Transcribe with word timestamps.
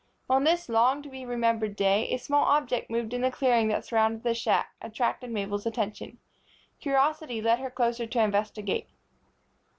On 0.27 0.45
this 0.45 0.67
long 0.67 1.03
to 1.03 1.09
be 1.09 1.27
remembered 1.27 1.75
day, 1.75 2.09
a 2.11 2.17
small 2.17 2.43
object 2.45 2.89
moving 2.89 3.11
in 3.11 3.21
the 3.21 3.29
clearing 3.29 3.67
that 3.67 3.85
surrounded 3.85 4.23
the 4.23 4.33
shack 4.33 4.71
attracted 4.81 5.29
Mabel's 5.29 5.67
attention. 5.67 6.17
Curiosity 6.79 7.39
led 7.39 7.59
her 7.59 7.69
closer 7.69 8.07
to 8.07 8.23
investigate. 8.23 8.89